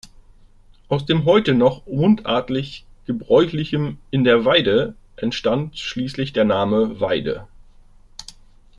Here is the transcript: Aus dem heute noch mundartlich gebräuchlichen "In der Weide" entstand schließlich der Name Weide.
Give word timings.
Aus 0.89 1.05
dem 1.05 1.25
heute 1.25 1.53
noch 1.53 1.85
mundartlich 1.85 2.85
gebräuchlichen 3.05 3.99
"In 4.09 4.23
der 4.23 4.45
Weide" 4.45 4.95
entstand 5.15 5.77
schließlich 5.77 6.33
der 6.33 6.43
Name 6.43 6.99
Weide. 6.99 7.47